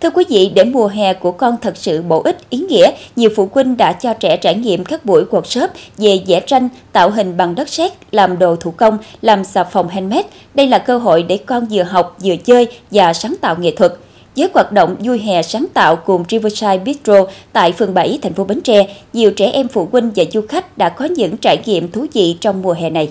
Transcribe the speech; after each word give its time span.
Thưa 0.00 0.10
quý 0.10 0.24
vị, 0.28 0.50
để 0.54 0.64
mùa 0.64 0.86
hè 0.86 1.14
của 1.14 1.32
con 1.32 1.56
thật 1.62 1.76
sự 1.76 2.02
bổ 2.02 2.22
ích, 2.22 2.50
ý 2.50 2.58
nghĩa, 2.58 2.90
nhiều 3.16 3.30
phụ 3.36 3.48
huynh 3.52 3.76
đã 3.76 3.92
cho 3.92 4.14
trẻ 4.14 4.36
trải 4.36 4.54
nghiệm 4.54 4.84
các 4.84 5.04
buổi 5.04 5.24
workshop 5.30 5.68
về 5.96 6.20
vẽ 6.26 6.40
tranh, 6.40 6.68
tạo 6.92 7.10
hình 7.10 7.36
bằng 7.36 7.54
đất 7.54 7.68
sét, 7.68 7.92
làm 8.10 8.38
đồ 8.38 8.56
thủ 8.56 8.70
công, 8.70 8.98
làm 9.22 9.44
xà 9.44 9.64
phòng 9.64 9.88
handmade. 9.88 10.28
Đây 10.54 10.66
là 10.66 10.78
cơ 10.78 10.98
hội 10.98 11.22
để 11.22 11.36
con 11.36 11.66
vừa 11.70 11.82
học, 11.82 12.16
vừa 12.24 12.36
chơi 12.36 12.66
và 12.90 13.12
sáng 13.12 13.34
tạo 13.40 13.56
nghệ 13.58 13.70
thuật. 13.70 13.92
Với 14.36 14.48
hoạt 14.54 14.72
động 14.72 14.96
vui 14.98 15.18
hè 15.18 15.42
sáng 15.42 15.66
tạo 15.74 15.96
cùng 15.96 16.24
Riverside 16.28 16.78
Bistro 16.78 17.26
tại 17.52 17.72
phường 17.72 17.94
7, 17.94 18.18
thành 18.22 18.34
phố 18.34 18.44
Bến 18.44 18.60
Tre, 18.60 18.86
nhiều 19.12 19.30
trẻ 19.30 19.50
em 19.50 19.68
phụ 19.68 19.88
huynh 19.92 20.10
và 20.16 20.24
du 20.32 20.40
khách 20.48 20.78
đã 20.78 20.88
có 20.88 21.04
những 21.04 21.36
trải 21.36 21.58
nghiệm 21.64 21.90
thú 21.90 22.06
vị 22.12 22.36
trong 22.40 22.62
mùa 22.62 22.72
hè 22.72 22.90
này. 22.90 23.10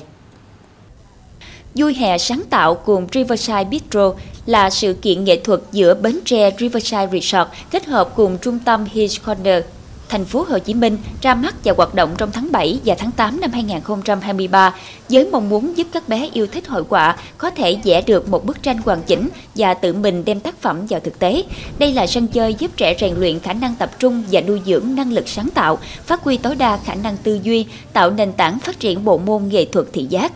Vui 1.75 1.93
hè 1.93 2.17
sáng 2.17 2.41
tạo 2.49 2.75
cùng 2.75 3.07
Riverside 3.13 3.63
Bistro 3.63 4.13
là 4.47 4.69
sự 4.69 4.93
kiện 4.93 5.23
nghệ 5.23 5.39
thuật 5.43 5.59
giữa 5.71 5.93
Bến 5.93 6.19
Tre 6.25 6.51
Riverside 6.59 7.07
Resort 7.11 7.49
kết 7.71 7.85
hợp 7.85 8.09
cùng 8.15 8.37
trung 8.41 8.59
tâm 8.59 8.85
Hills 8.91 9.17
Corner 9.25 9.63
thành 10.09 10.25
phố 10.25 10.45
Hồ 10.49 10.59
Chí 10.59 10.73
Minh 10.73 10.97
ra 11.21 11.35
mắt 11.35 11.55
và 11.63 11.73
hoạt 11.77 11.95
động 11.95 12.15
trong 12.17 12.31
tháng 12.31 12.51
7 12.51 12.79
và 12.85 12.95
tháng 12.97 13.11
8 13.11 13.39
năm 13.41 13.51
2023 13.51 14.75
với 15.09 15.25
mong 15.31 15.49
muốn 15.49 15.77
giúp 15.77 15.87
các 15.91 16.09
bé 16.09 16.29
yêu 16.33 16.47
thích 16.47 16.67
hội 16.67 16.83
họa 16.89 17.17
có 17.37 17.49
thể 17.49 17.77
vẽ 17.83 18.01
được 18.01 18.29
một 18.29 18.45
bức 18.45 18.63
tranh 18.63 18.77
hoàn 18.77 19.01
chỉnh 19.03 19.29
và 19.55 19.73
tự 19.73 19.93
mình 19.93 20.25
đem 20.25 20.39
tác 20.39 20.61
phẩm 20.61 20.85
vào 20.89 20.99
thực 20.99 21.19
tế. 21.19 21.43
Đây 21.79 21.93
là 21.93 22.07
sân 22.07 22.27
chơi 22.27 22.53
giúp 22.53 22.71
trẻ 22.77 22.95
rèn 22.99 23.15
luyện 23.15 23.39
khả 23.39 23.53
năng 23.53 23.75
tập 23.75 23.91
trung 23.99 24.23
và 24.31 24.41
nuôi 24.41 24.61
dưỡng 24.65 24.95
năng 24.95 25.13
lực 25.13 25.27
sáng 25.29 25.49
tạo, 25.49 25.79
phát 26.05 26.23
huy 26.23 26.37
tối 26.37 26.55
đa 26.55 26.79
khả 26.85 26.95
năng 26.95 27.17
tư 27.17 27.39
duy, 27.43 27.65
tạo 27.93 28.11
nền 28.11 28.31
tảng 28.33 28.59
phát 28.59 28.79
triển 28.79 29.05
bộ 29.05 29.17
môn 29.17 29.47
nghệ 29.47 29.65
thuật 29.65 29.85
thị 29.93 30.05
giác. 30.09 30.31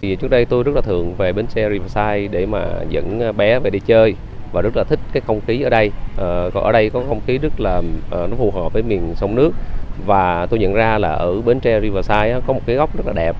Thì 0.00 0.16
trước 0.16 0.30
đây 0.30 0.44
tôi 0.44 0.62
rất 0.62 0.74
là 0.74 0.80
thường 0.80 1.14
về 1.18 1.32
bến 1.32 1.46
xe 1.48 1.68
Riverside 1.70 2.28
để 2.30 2.46
mà 2.46 2.64
dẫn 2.88 3.20
ờ, 3.20 3.32
bé 3.32 3.58
về 3.58 3.70
đi 3.70 3.78
chơi 3.86 4.14
và 4.52 4.62
rất 4.62 4.76
là 4.76 4.84
thích 4.84 4.98
cái 5.12 5.20
không 5.26 5.40
khí 5.46 5.62
ở 5.62 5.70
đây. 5.70 5.90
À, 6.18 6.44
còn 6.54 6.64
ở 6.64 6.72
đây 6.72 6.90
có 6.90 7.02
không 7.08 7.20
khí 7.26 7.38
rất 7.38 7.60
là 7.60 7.82
à, 8.10 8.18
nó 8.30 8.36
phù 8.36 8.50
hợp 8.50 8.72
với 8.72 8.82
miền 8.82 9.14
sông 9.16 9.34
nước 9.34 9.50
và 10.06 10.46
tôi 10.46 10.58
nhận 10.58 10.74
ra 10.74 10.98
là 10.98 11.08
ở 11.08 11.40
bến 11.40 11.60
tre 11.60 11.80
Riverside 11.80 12.32
á, 12.32 12.40
có 12.46 12.52
một 12.52 12.60
cái 12.66 12.76
góc 12.76 12.96
rất 12.96 13.06
là 13.06 13.12
đẹp. 13.12 13.36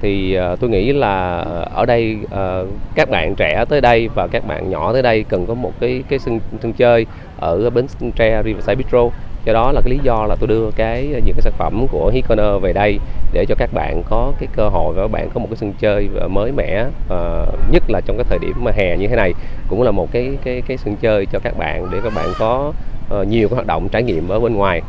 Thì 0.00 0.34
à, 0.34 0.56
tôi 0.60 0.70
nghĩ 0.70 0.92
là 0.92 1.38
ở 1.74 1.86
đây 1.86 2.16
à, 2.30 2.62
các 2.94 3.10
bạn 3.10 3.34
trẻ 3.34 3.64
tới 3.68 3.80
đây 3.80 4.08
và 4.14 4.26
các 4.26 4.46
bạn 4.46 4.70
nhỏ 4.70 4.92
tới 4.92 5.02
đây 5.02 5.24
cần 5.28 5.46
có 5.46 5.54
một 5.54 5.72
cái 5.80 6.02
cái 6.08 6.18
sân 6.18 6.40
sân 6.62 6.72
chơi 6.72 7.06
ở 7.40 7.70
bến 7.70 7.86
tre 8.16 8.42
Riverside 8.44 8.74
Bistro 8.74 9.10
do 9.44 9.52
đó 9.52 9.72
là 9.72 9.80
cái 9.80 9.90
lý 9.90 9.98
do 10.02 10.26
là 10.28 10.36
tôi 10.40 10.48
đưa 10.48 10.70
cái 10.76 11.06
những 11.06 11.34
cái 11.34 11.42
sản 11.42 11.52
phẩm 11.58 11.86
của 11.90 12.10
Hikoner 12.14 12.62
về 12.62 12.72
đây 12.72 12.98
để 13.32 13.44
cho 13.48 13.54
các 13.58 13.70
bạn 13.72 14.02
có 14.10 14.32
cái 14.40 14.48
cơ 14.56 14.68
hội 14.68 14.94
và 14.94 15.02
các 15.02 15.08
bạn 15.08 15.30
có 15.34 15.40
một 15.40 15.46
cái 15.50 15.56
sân 15.56 15.72
chơi 15.80 16.08
mới 16.30 16.52
mẻ 16.52 16.86
uh, 16.86 17.72
nhất 17.72 17.82
là 17.88 18.00
trong 18.06 18.16
cái 18.16 18.24
thời 18.28 18.38
điểm 18.38 18.64
mà 18.64 18.72
hè 18.76 18.96
như 18.96 19.06
thế 19.08 19.16
này. 19.16 19.32
Cũng 19.68 19.82
là 19.82 19.90
một 19.90 20.12
cái 20.12 20.30
cái 20.44 20.62
cái 20.68 20.76
sân 20.76 20.96
chơi 20.96 21.26
cho 21.32 21.38
các 21.42 21.58
bạn 21.58 21.90
để 21.90 21.98
các 22.04 22.12
bạn 22.14 22.28
có 22.38 22.72
uh, 23.20 23.28
nhiều 23.28 23.48
cái 23.48 23.54
hoạt 23.54 23.66
động 23.66 23.88
trải 23.88 24.02
nghiệm 24.02 24.28
ở 24.28 24.40
bên 24.40 24.54
ngoài. 24.54 24.82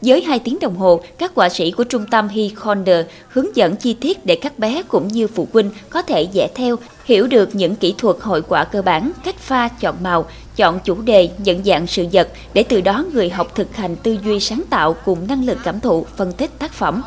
Với 0.00 0.22
2 0.22 0.38
tiếng 0.38 0.58
đồng 0.60 0.76
hồ, 0.76 1.00
các 1.18 1.32
họa 1.34 1.48
sĩ 1.48 1.70
của 1.70 1.84
trung 1.84 2.04
tâm 2.10 2.28
He 2.28 2.42
Corner 2.64 3.06
hướng 3.28 3.56
dẫn 3.56 3.76
chi 3.76 3.96
tiết 4.00 4.26
để 4.26 4.38
các 4.42 4.58
bé 4.58 4.82
cũng 4.88 5.08
như 5.08 5.26
phụ 5.26 5.48
huynh 5.52 5.70
có 5.90 6.02
thể 6.02 6.22
dễ 6.22 6.48
theo, 6.54 6.76
hiểu 7.04 7.26
được 7.26 7.54
những 7.54 7.76
kỹ 7.76 7.94
thuật 7.98 8.16
hội 8.20 8.42
họa 8.48 8.64
cơ 8.64 8.82
bản, 8.82 9.10
cách 9.24 9.37
pha, 9.48 9.68
chọn 9.68 9.94
màu, 10.02 10.26
chọn 10.56 10.78
chủ 10.84 11.02
đề, 11.02 11.30
nhận 11.38 11.64
dạng 11.64 11.86
sự 11.86 12.06
vật 12.12 12.28
để 12.54 12.64
từ 12.68 12.80
đó 12.80 13.04
người 13.12 13.30
học 13.30 13.54
thực 13.54 13.76
hành 13.76 13.96
tư 13.96 14.18
duy 14.24 14.40
sáng 14.40 14.62
tạo 14.70 14.96
cùng 15.04 15.26
năng 15.28 15.44
lực 15.44 15.58
cảm 15.64 15.80
thụ, 15.80 16.06
phân 16.16 16.32
tích 16.32 16.58
tác 16.58 16.72
phẩm. 16.72 17.02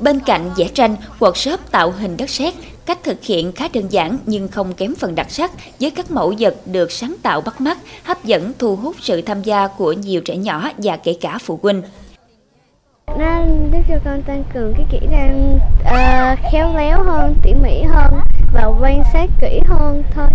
Bên 0.00 0.20
cạnh 0.20 0.50
vẽ 0.56 0.68
tranh, 0.68 0.96
workshop 1.18 1.56
tạo 1.70 1.90
hình 1.90 2.16
đất 2.16 2.30
sét, 2.30 2.54
cách 2.86 2.98
thực 3.04 3.24
hiện 3.24 3.52
khá 3.52 3.68
đơn 3.72 3.88
giản 3.88 4.18
nhưng 4.26 4.48
không 4.48 4.74
kém 4.74 4.94
phần 4.94 5.14
đặc 5.14 5.30
sắc 5.30 5.50
với 5.80 5.90
các 5.90 6.10
mẫu 6.10 6.34
vật 6.38 6.56
được 6.66 6.92
sáng 6.92 7.14
tạo 7.22 7.40
bắt 7.40 7.60
mắt, 7.60 7.78
hấp 8.02 8.24
dẫn 8.24 8.52
thu 8.58 8.76
hút 8.76 8.96
sự 9.00 9.22
tham 9.22 9.42
gia 9.42 9.66
của 9.66 9.92
nhiều 9.92 10.20
trẻ 10.20 10.36
nhỏ 10.36 10.70
và 10.78 10.96
kể 10.96 11.16
cả 11.20 11.38
phụ 11.38 11.58
huynh 11.62 11.82
nó 13.18 13.40
giúp 13.72 13.78
cho 13.88 13.94
con 14.04 14.22
tăng 14.22 14.44
cường 14.54 14.74
cái 14.76 14.86
kỹ 14.90 15.06
năng 15.10 15.58
uh, 15.80 16.38
khéo 16.52 16.74
léo 16.76 17.02
hơn 17.04 17.34
tỉ 17.42 17.54
mỉ 17.54 17.82
hơn 17.82 18.20
và 18.52 18.66
quan 18.80 19.02
sát 19.12 19.30
kỹ 19.40 19.60
hơn 19.66 20.02
thôi 20.14 20.26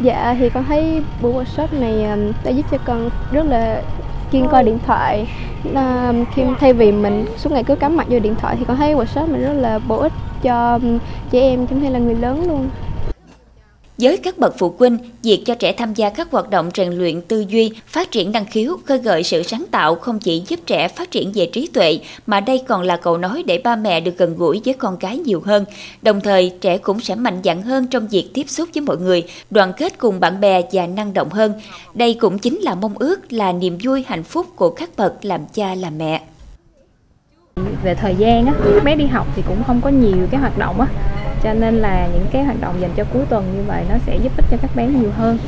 dạ 0.00 0.34
thì 0.38 0.50
con 0.50 0.64
thấy 0.64 1.02
buổi 1.20 1.32
workshop 1.44 1.68
này 1.80 2.04
um, 2.04 2.32
đã 2.44 2.50
giúp 2.50 2.66
cho 2.70 2.78
con 2.78 3.10
rất 3.30 3.46
là 3.46 3.82
kiên 4.30 4.48
coi 4.48 4.64
điện 4.64 4.78
thoại. 4.78 5.26
À, 5.74 6.12
khi 6.30 6.42
thay 6.58 6.72
vì 6.72 6.92
mình 6.92 7.24
suốt 7.36 7.52
ngày 7.52 7.64
cứ 7.64 7.76
cắm 7.76 7.96
mặt 7.96 8.06
vô 8.10 8.18
điện 8.18 8.36
thoại 8.36 8.56
thì 8.58 8.64
con 8.64 8.76
thấy 8.76 8.94
workshop 8.94 9.30
này 9.30 9.40
rất 9.40 9.52
là 9.52 9.78
bổ 9.78 9.96
ích 9.96 10.12
cho 10.42 10.74
um, 10.82 10.98
trẻ 11.30 11.40
em 11.40 11.66
cũng 11.66 11.80
hay 11.80 11.90
là 11.90 11.98
người 11.98 12.14
lớn 12.14 12.42
luôn 12.48 12.70
với 13.98 14.16
các 14.16 14.38
bậc 14.38 14.58
phụ 14.58 14.74
huynh, 14.78 14.98
việc 15.22 15.42
cho 15.46 15.54
trẻ 15.54 15.72
tham 15.72 15.94
gia 15.94 16.10
các 16.10 16.30
hoạt 16.30 16.50
động 16.50 16.70
rèn 16.74 16.92
luyện 16.92 17.20
tư 17.20 17.44
duy, 17.48 17.70
phát 17.86 18.10
triển 18.10 18.32
năng 18.32 18.46
khiếu, 18.46 18.76
khơi 18.84 18.98
gợi 18.98 19.22
sự 19.22 19.42
sáng 19.42 19.64
tạo 19.70 19.94
không 19.94 20.18
chỉ 20.18 20.42
giúp 20.48 20.60
trẻ 20.66 20.88
phát 20.88 21.10
triển 21.10 21.32
về 21.34 21.46
trí 21.52 21.66
tuệ, 21.66 21.98
mà 22.26 22.40
đây 22.40 22.62
còn 22.68 22.82
là 22.82 22.96
cầu 22.96 23.18
nói 23.18 23.42
để 23.46 23.60
ba 23.64 23.76
mẹ 23.76 24.00
được 24.00 24.18
gần 24.18 24.36
gũi 24.36 24.60
với 24.64 24.74
con 24.74 24.96
cái 24.96 25.18
nhiều 25.18 25.42
hơn. 25.44 25.64
Đồng 26.02 26.20
thời, 26.20 26.52
trẻ 26.60 26.78
cũng 26.78 27.00
sẽ 27.00 27.14
mạnh 27.14 27.40
dạn 27.44 27.62
hơn 27.62 27.86
trong 27.86 28.08
việc 28.08 28.30
tiếp 28.34 28.48
xúc 28.48 28.68
với 28.74 28.80
mọi 28.80 28.96
người, 28.96 29.24
đoàn 29.50 29.72
kết 29.76 29.98
cùng 29.98 30.20
bạn 30.20 30.40
bè 30.40 30.62
và 30.72 30.86
năng 30.86 31.14
động 31.14 31.30
hơn. 31.30 31.52
Đây 31.94 32.14
cũng 32.14 32.38
chính 32.38 32.58
là 32.60 32.74
mong 32.74 32.98
ước, 32.98 33.32
là 33.32 33.52
niềm 33.52 33.78
vui 33.82 34.04
hạnh 34.06 34.24
phúc 34.24 34.46
của 34.56 34.70
các 34.70 34.90
bậc 34.96 35.24
làm 35.24 35.40
cha 35.54 35.74
làm 35.74 35.98
mẹ. 35.98 36.22
Về 37.84 37.94
thời 37.94 38.14
gian 38.18 38.46
á, 38.46 38.54
bé 38.84 38.96
đi 38.96 39.06
học 39.06 39.26
thì 39.36 39.42
cũng 39.48 39.64
không 39.66 39.80
có 39.84 39.90
nhiều 39.90 40.26
cái 40.30 40.40
hoạt 40.40 40.58
động 40.58 40.80
á 40.80 41.05
cho 41.42 41.54
nên 41.54 41.74
là 41.74 42.08
những 42.12 42.26
cái 42.32 42.44
hoạt 42.44 42.60
động 42.60 42.74
dành 42.80 42.90
cho 42.96 43.04
cuối 43.12 43.22
tuần 43.28 43.44
như 43.56 43.62
vậy 43.66 43.82
nó 43.88 43.94
sẽ 44.06 44.16
giúp 44.16 44.32
ích 44.36 44.44
cho 44.50 44.56
các 44.62 44.70
bé 44.76 44.86
nhiều 44.86 45.10
hơn. 45.18 45.38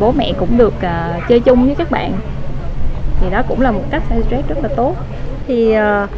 Bố 0.00 0.12
mẹ 0.12 0.32
cũng 0.38 0.58
được 0.58 0.74
uh, 0.76 1.28
chơi 1.28 1.40
chung 1.40 1.66
với 1.66 1.74
các 1.74 1.90
bạn. 1.90 2.12
Thì 3.20 3.30
đó 3.30 3.42
cũng 3.48 3.60
là 3.60 3.70
một 3.70 3.82
cách 3.90 4.02
giải 4.10 4.22
stress 4.22 4.48
rất 4.48 4.58
là 4.62 4.68
tốt. 4.76 4.96
Thì 5.46 5.76
uh, 5.76 6.10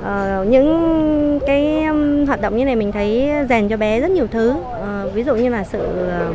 uh, 0.00 0.46
những 0.46 1.40
cái 1.46 1.84
um, 1.84 2.26
hoạt 2.26 2.40
động 2.40 2.56
như 2.56 2.64
này 2.64 2.76
mình 2.76 2.92
thấy 2.92 3.30
rèn 3.48 3.68
cho 3.68 3.76
bé 3.76 4.00
rất 4.00 4.10
nhiều 4.10 4.26
thứ. 4.30 4.50
Uh, 4.50 5.14
ví 5.14 5.22
dụ 5.22 5.34
như 5.34 5.48
là 5.48 5.64
sự 5.64 6.08
uh, 6.28 6.34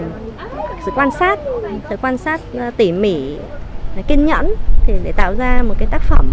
sự 0.86 0.92
quan 0.96 1.10
sát 1.20 1.40
sự 1.90 1.98
quan 2.02 2.18
sát 2.18 2.42
uh, 2.58 2.78
tỉ 2.78 2.92
mỉ 2.92 3.38
kiên 4.08 4.26
nhẫn 4.26 4.54
thì 4.84 4.94
để 5.04 5.12
tạo 5.12 5.34
ra 5.38 5.62
một 5.68 5.76
cái 5.78 5.88
tác 5.92 6.02
phẩm 6.02 6.26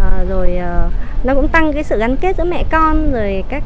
à, 0.00 0.24
rồi 0.28 0.56
à, 0.56 0.88
nó 1.24 1.34
cũng 1.34 1.48
tăng 1.48 1.72
cái 1.72 1.84
sự 1.84 1.98
gắn 1.98 2.16
kết 2.16 2.36
giữa 2.36 2.44
mẹ 2.44 2.64
con 2.70 3.12
rồi 3.12 3.44
các 3.48 3.62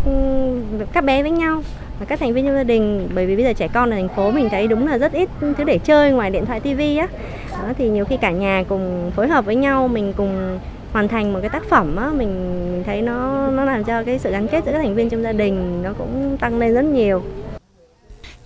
các 0.92 1.04
bé 1.04 1.22
với 1.22 1.30
nhau 1.30 1.62
và 2.00 2.06
các 2.06 2.20
thành 2.20 2.32
viên 2.32 2.46
trong 2.46 2.54
gia 2.54 2.64
đình. 2.64 3.08
Bởi 3.14 3.26
vì 3.26 3.36
bây 3.36 3.44
giờ 3.44 3.52
trẻ 3.52 3.68
con 3.68 3.90
ở 3.90 3.96
thành 3.96 4.08
phố 4.08 4.30
mình 4.30 4.48
thấy 4.50 4.66
đúng 4.66 4.86
là 4.86 4.98
rất 4.98 5.12
ít 5.12 5.28
thứ 5.40 5.64
để 5.64 5.78
chơi 5.78 6.12
ngoài 6.12 6.30
điện 6.30 6.46
thoại 6.46 6.60
tivi 6.60 6.96
á. 6.96 7.08
Đó, 7.52 7.72
thì 7.78 7.88
nhiều 7.88 8.04
khi 8.04 8.16
cả 8.16 8.30
nhà 8.30 8.64
cùng 8.68 9.10
phối 9.16 9.28
hợp 9.28 9.44
với 9.44 9.56
nhau 9.56 9.88
mình 9.88 10.12
cùng 10.16 10.58
hoàn 10.92 11.08
thành 11.08 11.32
một 11.32 11.38
cái 11.40 11.50
tác 11.50 11.62
phẩm 11.70 11.96
á 11.96 12.10
mình 12.16 12.82
thấy 12.86 13.02
nó 13.02 13.48
nó 13.50 13.64
làm 13.64 13.84
cho 13.84 14.02
cái 14.02 14.18
sự 14.18 14.30
gắn 14.30 14.48
kết 14.48 14.64
giữa 14.64 14.72
các 14.72 14.78
thành 14.78 14.94
viên 14.94 15.08
trong 15.10 15.22
gia 15.22 15.32
đình 15.32 15.82
nó 15.82 15.92
cũng 15.98 16.36
tăng 16.40 16.58
lên 16.58 16.74
rất 16.74 16.84
nhiều 16.84 17.22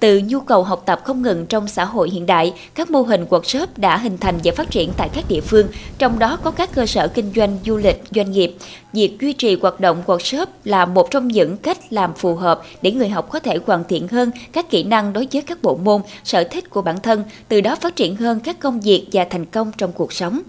từ 0.00 0.22
nhu 0.28 0.40
cầu 0.40 0.62
học 0.62 0.82
tập 0.86 1.00
không 1.04 1.22
ngừng 1.22 1.46
trong 1.46 1.68
xã 1.68 1.84
hội 1.84 2.10
hiện 2.10 2.26
đại, 2.26 2.52
các 2.74 2.90
mô 2.90 3.02
hình 3.02 3.24
workshop 3.30 3.66
đã 3.76 3.96
hình 3.96 4.18
thành 4.18 4.34
và 4.44 4.52
phát 4.56 4.70
triển 4.70 4.90
tại 4.96 5.08
các 5.12 5.24
địa 5.28 5.40
phương, 5.40 5.66
trong 5.98 6.18
đó 6.18 6.38
có 6.42 6.50
các 6.50 6.70
cơ 6.74 6.86
sở 6.86 7.08
kinh 7.08 7.32
doanh 7.36 7.58
du 7.64 7.76
lịch, 7.76 8.02
doanh 8.10 8.30
nghiệp. 8.30 8.54
Việc 8.92 9.16
duy 9.20 9.32
trì 9.32 9.58
hoạt 9.62 9.80
động 9.80 10.02
workshop 10.06 10.46
là 10.64 10.86
một 10.86 11.10
trong 11.10 11.28
những 11.28 11.56
cách 11.56 11.78
làm 11.90 12.14
phù 12.14 12.34
hợp 12.34 12.60
để 12.82 12.92
người 12.92 13.08
học 13.08 13.30
có 13.30 13.40
thể 13.40 13.58
hoàn 13.66 13.84
thiện 13.84 14.08
hơn 14.08 14.30
các 14.52 14.70
kỹ 14.70 14.82
năng 14.82 15.12
đối 15.12 15.28
với 15.32 15.42
các 15.42 15.58
bộ 15.62 15.76
môn, 15.76 16.02
sở 16.24 16.44
thích 16.44 16.70
của 16.70 16.82
bản 16.82 16.96
thân, 17.02 17.24
từ 17.48 17.60
đó 17.60 17.76
phát 17.76 17.96
triển 17.96 18.16
hơn 18.16 18.40
các 18.40 18.60
công 18.60 18.80
việc 18.80 19.06
và 19.12 19.26
thành 19.30 19.44
công 19.44 19.72
trong 19.78 19.92
cuộc 19.92 20.12
sống. 20.12 20.40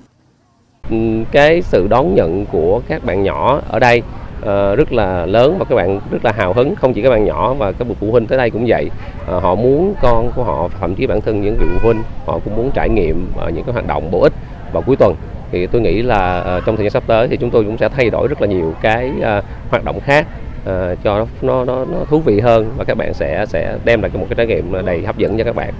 Cái 1.31 1.61
sự 1.61 1.87
đón 1.89 2.15
nhận 2.15 2.45
của 2.51 2.81
các 2.87 3.05
bạn 3.05 3.23
nhỏ 3.23 3.61
ở 3.69 3.79
đây 3.79 4.01
Ờ, 4.41 4.75
rất 4.75 4.93
là 4.93 5.25
lớn 5.25 5.55
và 5.59 5.65
các 5.65 5.75
bạn 5.75 5.99
rất 6.11 6.25
là 6.25 6.31
hào 6.31 6.53
hứng. 6.53 6.75
Không 6.75 6.93
chỉ 6.93 7.01
các 7.01 7.09
bạn 7.09 7.25
nhỏ 7.25 7.53
và 7.53 7.71
các 7.71 7.87
bậc 7.87 7.97
phụ 7.99 8.11
huynh 8.11 8.25
tới 8.27 8.37
đây 8.37 8.49
cũng 8.49 8.65
vậy. 8.67 8.89
Uh, 9.21 9.43
họ 9.43 9.55
muốn 9.55 9.93
con 10.01 10.31
của 10.35 10.43
họ 10.43 10.69
thậm 10.79 10.95
chí 10.95 11.07
bản 11.07 11.21
thân 11.21 11.41
những 11.41 11.55
vị 11.59 11.65
phụ 11.73 11.79
huynh 11.83 12.03
họ 12.25 12.39
cũng 12.45 12.55
muốn 12.55 12.71
trải 12.73 12.89
nghiệm 12.89 13.31
uh, 13.47 13.53
những 13.53 13.63
cái 13.63 13.73
hoạt 13.73 13.87
động 13.87 14.11
bổ 14.11 14.21
ích 14.21 14.33
vào 14.73 14.83
cuối 14.85 14.95
tuần. 14.95 15.15
Thì 15.51 15.67
tôi 15.67 15.81
nghĩ 15.81 16.01
là 16.01 16.39
uh, 16.57 16.65
trong 16.65 16.75
thời 16.75 16.85
gian 16.85 16.91
sắp 16.91 17.03
tới 17.07 17.27
thì 17.27 17.37
chúng 17.37 17.49
tôi 17.49 17.63
cũng 17.63 17.77
sẽ 17.77 17.89
thay 17.89 18.09
đổi 18.09 18.27
rất 18.27 18.41
là 18.41 18.47
nhiều 18.47 18.73
cái 18.81 19.11
uh, 19.17 19.43
hoạt 19.69 19.83
động 19.83 19.99
khác 19.99 20.27
uh, 20.61 20.97
cho 21.03 21.25
nó, 21.41 21.65
nó 21.65 21.85
nó 21.85 21.97
thú 22.09 22.19
vị 22.19 22.39
hơn 22.39 22.71
và 22.77 22.83
các 22.83 22.97
bạn 22.97 23.13
sẽ 23.13 23.45
sẽ 23.49 23.77
đem 23.85 24.01
lại 24.01 24.11
một 24.13 24.25
cái 24.29 24.35
trải 24.35 24.47
nghiệm 24.47 24.85
đầy 24.85 25.05
hấp 25.05 25.17
dẫn 25.17 25.37
cho 25.37 25.43
các 25.43 25.55
bạn. 25.55 25.73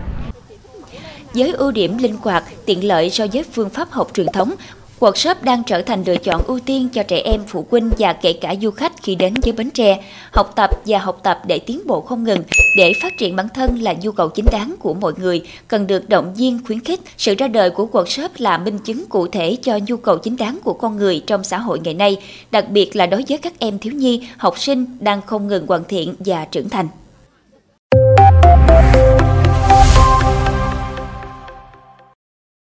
Với 1.33 1.53
ưu 1.53 1.71
điểm 1.71 1.97
linh 1.97 2.15
hoạt, 2.23 2.43
tiện 2.65 2.87
lợi 2.87 3.09
so 3.09 3.25
với 3.33 3.43
phương 3.53 3.69
pháp 3.69 3.87
học 3.91 4.07
truyền 4.13 4.27
thống, 4.33 4.51
Workshop 4.99 5.35
đang 5.41 5.63
trở 5.63 5.81
thành 5.81 6.03
lựa 6.05 6.17
chọn 6.17 6.41
ưu 6.47 6.59
tiên 6.59 6.89
cho 6.93 7.03
trẻ 7.03 7.17
em, 7.17 7.41
phụ 7.47 7.65
huynh 7.71 7.89
và 7.97 8.13
kể 8.13 8.33
cả 8.33 8.55
du 8.61 8.71
khách 8.71 9.03
khi 9.03 9.15
đến 9.15 9.33
với 9.43 9.51
Bến 9.51 9.69
Tre. 9.71 10.03
Học 10.31 10.53
tập 10.55 10.69
và 10.85 10.99
học 10.99 11.19
tập 11.23 11.41
để 11.47 11.59
tiến 11.59 11.81
bộ 11.85 12.01
không 12.01 12.23
ngừng, 12.23 12.43
để 12.77 12.93
phát 13.01 13.13
triển 13.17 13.35
bản 13.35 13.47
thân 13.53 13.81
là 13.81 13.93
nhu 14.01 14.11
cầu 14.11 14.29
chính 14.29 14.45
đáng 14.51 14.75
của 14.79 14.93
mọi 14.93 15.13
người, 15.17 15.41
cần 15.67 15.87
được 15.87 16.09
động 16.09 16.33
viên 16.33 16.59
khuyến 16.65 16.79
khích. 16.79 16.99
Sự 17.17 17.35
ra 17.37 17.47
đời 17.47 17.69
của 17.69 17.87
workshop 17.91 18.29
là 18.37 18.57
minh 18.57 18.79
chứng 18.79 19.05
cụ 19.09 19.27
thể 19.27 19.57
cho 19.61 19.79
nhu 19.87 19.97
cầu 19.97 20.17
chính 20.17 20.37
đáng 20.37 20.59
của 20.63 20.73
con 20.73 20.97
người 20.97 21.23
trong 21.27 21.43
xã 21.43 21.57
hội 21.57 21.79
ngày 21.83 21.93
nay, 21.93 22.17
đặc 22.51 22.69
biệt 22.69 22.95
là 22.95 23.05
đối 23.05 23.23
với 23.29 23.37
các 23.37 23.53
em 23.59 23.79
thiếu 23.79 23.93
nhi, 23.93 24.27
học 24.37 24.59
sinh 24.59 24.85
đang 24.99 25.21
không 25.21 25.47
ngừng 25.47 25.67
hoàn 25.67 25.83
thiện 25.83 26.15
và 26.19 26.45
trưởng 26.45 26.69
thành. 26.69 26.87